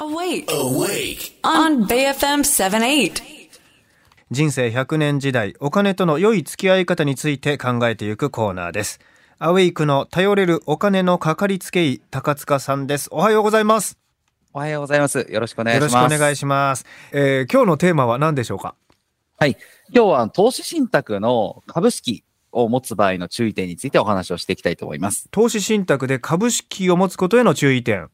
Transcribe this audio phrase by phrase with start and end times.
[0.00, 0.46] Awake.
[0.46, 1.32] Awake.
[1.42, 3.20] On BFM 78.
[4.30, 9.00] 人生100年時代お金との良い付き合い方について考えていくコーナーです
[9.40, 13.98] アウェイクの頼れるお金のかかりつけ医高塚さんですおはようございます
[14.52, 15.26] おはようございます。
[15.30, 16.14] よろしくお願いよろします。
[16.14, 18.74] しくお願いします、えー今日のテーマは何でしょうか？
[19.38, 19.56] はい。
[19.92, 25.28] 今日は投資信託の株式を持つ場合の注意点についてお話をしていきたいと思います。
[25.30, 28.10] 投資信託で株式を持つことへの注意点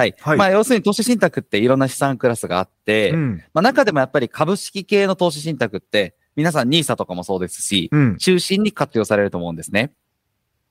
[0.00, 0.14] はい。
[0.18, 9.92] はいまあ、要するに投資信託っていろんな資産クラスがあって、うんまあ、中でもやっぱり株式系の投資信託って、皆さん NISA とかもそうですし、うん中心に活用されると思うんですね。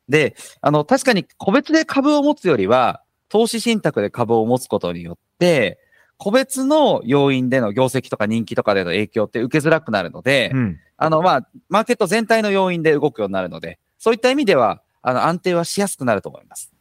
[0.08, 5.80] で、あの、確かに個別で株を持つよりは、投資信託で株を持つことによって、
[6.18, 16.74] 個別の要因での業績とか人気とかでの影響って受けづらくなるので、うんあの、まあ、マーケット全体の要因で動くようになるので、そういった意味では、あの、安定はしやすくなると思います。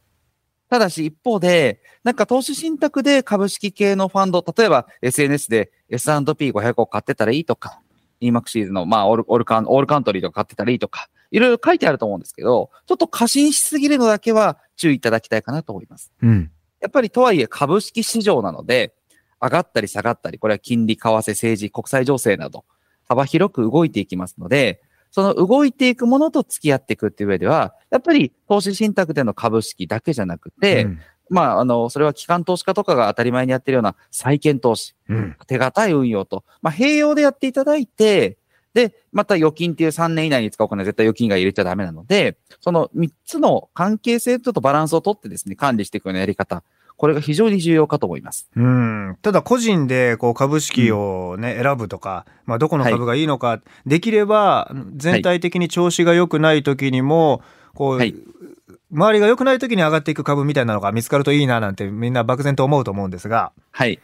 [0.69, 7.81] ただし、一方で、なんか投資信託で株式系のファンド、例えば SNS で S&P500 を買ってたらいいとか、
[8.21, 16.11] EMAX シーズの、まあ、オール、オールカン、オールカントリーとか買ってたらいいとか、いろいろ書いてあると思うんですけど、ちょっと過信しすぎるのだけは注意いただきたいかなと思います。
[16.21, 18.95] うんやっぱりとはいえ株式市場なので、
[19.41, 22.65] 上がったり下がったり、これは金利、為替、政治、国際情勢など、
[23.07, 30.99] 幅広く動いていきますので、その動いていくものと付き合っていくっていう上では、やっぱり投資信託での株式だけじゃなくて、うん。
[31.29, 35.35] まあ、あの、それは機関投資家とかが当たり前にやってるような債券投資、うん。
[35.47, 38.37] 手堅い運用と、まあ、併用でやっていただいて、
[38.73, 46.63] で、また預金っていう3年以内に使うお金は絶対預金が入れちゃダメなので、その3つの関係性とちょっとバランスをとってですね、管理していくようなやり方、
[46.99, 48.49] これが非常に重要かと思います。
[48.57, 57.41] うんただ個人でこう株式をね、選ぶとか、まあ、どこの株がいいのか、できれば全体的に調子が良くない時にも
[57.73, 58.13] こう、はい
[58.91, 63.99] 周りが良くない時に上がっていく株みたいなのが見つかるといいななんてみんな漠然と思うと思うんですがはい。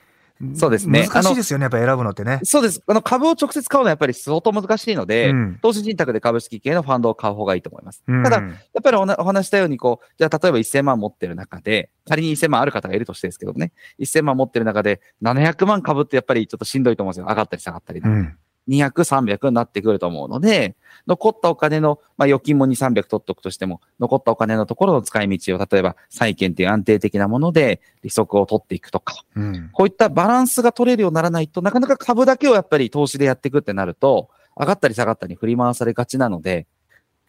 [0.53, 2.39] そうですね難しいですよねやっぱ選ぶのってね。
[2.43, 2.81] そうです。
[2.85, 8.03] あの、株を直接買うのはやっぱり相当難しいので、うん投資信託で株式系のファンドを買う方がいいと思います。
[8.05, 17.27] うんただ、やっぱりおなお話ししたように、こう、じゃあ例えば1000万持ってる中で、仮に1000万ある方がいるとしてですけどね、1000万持ってる中で、700万株ってやっぱりちょっとしんどいと思うんですよ。
[17.27, 18.01] 上がったり下がったり。
[18.01, 18.37] うん
[18.67, 20.75] 200、300になってくると思うので、
[21.07, 36.67] 残ったお金の、まあ預金も2、300取っておくとしても、残ったお金のところの使い道を、例えば債券っていう安定的なもので利息を取っていくとか、うんこういったバランスが取れるようにならないとなかなか株だけをやっぱり投資でやっていくってなると、上がったり下がったり振り回されがちなので、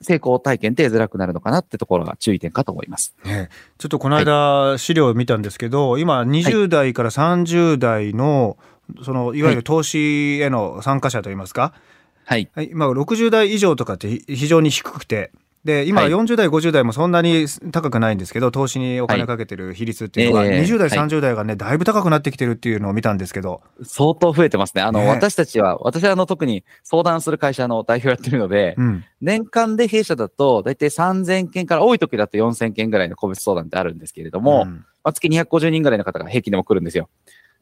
[0.02, 3.14] 成功体験って得づらくなるのかなってところが注意点かと思います。
[3.24, 3.48] ね
[3.78, 8.58] ちょっとこの間資料を見たんですけど、今20代から30代の
[9.02, 11.72] そのいわゆる投資への参加者といいますか、
[12.24, 12.50] はい。
[12.54, 15.30] はい、今60代以上とかってひ非常に低くて。
[15.64, 16.10] で今はい。
[16.12, 20.98] 40代50代もそんなに高くないんですけど投資にお金かけてる比率っていうのが、ええ20代はい。
[20.98, 24.82] 30代がねだいぶ高くなってきてるっていうのを見たんですけど、相当増えてますね。
[24.82, 29.04] あの、ね私たちは、私はあの特に相談する会社の代表やってるので、うん。
[29.20, 34.84] 年間で弊社だと、だいたい3000件から多い時だと4000件ぐらいの個別相談ってあるんですけれども、うん。
[35.02, 37.08] まあ、月250人ぐらいの方が平均でも来るんですよ。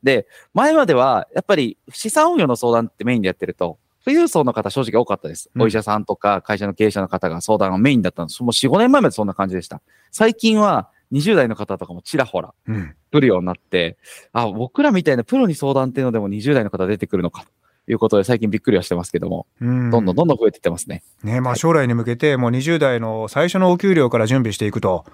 [0.04, 5.50] で、前までは、やっぱり資産運用の相談ってメインでやってると、富裕層の方正直多かったです。
[5.54, 8.43] うんお医者さんとか会社の経営者の方が相談がメインだったんです。
[8.43, 9.81] もう4、5年前までそんな感じでした。
[10.10, 13.97] 最近は20代の方とかもちらほらうん来るようになって、
[14.32, 17.47] あ、僕らみたいなプロに相談っていうのでも20代の方出てくるのか
[17.87, 21.03] ということで最近びっくりはしてますけども、うんどんどんどんどん増えていってますね。
[21.22, 25.06] ねまあ、将来に向けてもう20代の最初のお給料から準備していくと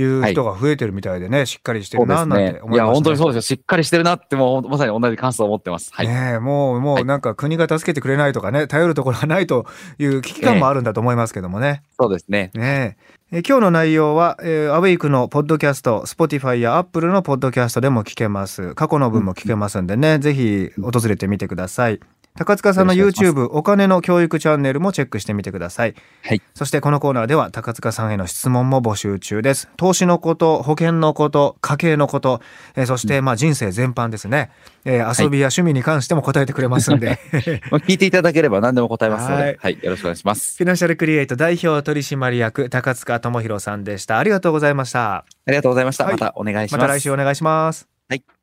[0.00, 3.56] いう人が増えてるみたいでね、しっかりしてるななんて思います、ね、いや、本当にそうですよ。
[3.56, 5.90] しっかりしてるなって、もうまさに同じ感想を持ってます。
[5.92, 6.08] はい。
[6.08, 9.66] ねえもうもはいうなんか国が助けてくれないとかね頼るところがないと
[9.98, 11.82] いう危機感もあるんだと思いますけどもね。
[11.98, 12.50] そうですね。
[12.54, 12.96] ね
[13.32, 22.00] ええ今日の内容は、えーアウェイクのポッドキャスト Spotify や Apple のポッドキャストでも聞けます過去の分も聞けますんでね、ぜひ訪れてみてください
[22.38, 25.96] 高塚さんの YouTube お金の教育チャンネルもチェックしてみてください。
[26.22, 26.42] はい。
[26.54, 29.68] そしてこのコーナーでは高塚さんへの質問も募集中です。
[29.76, 32.40] 投資のこと保険のこと家計のこと、
[32.76, 34.52] えーそしてまあ人生全般ですね、
[34.84, 37.18] えー遊びや趣味に関しても答えてくれますんで、
[37.72, 40.56] まあ、聞いていただければ何でも答えますので、ははいい、よろしくお願いします。
[40.58, 44.16] フィナンシャルクリエイト代表取締役高塚智博さんでした。
[44.16, 45.16] ありがとうございました。
[45.16, 46.04] ありがとうございました。
[46.04, 46.12] はい。
[46.12, 46.80] またお願いします。
[46.82, 47.88] また来週お願いします。
[48.08, 48.37] はい